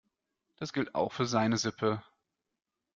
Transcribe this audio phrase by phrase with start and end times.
[0.55, 2.03] Das gilt auch für seine Sippe.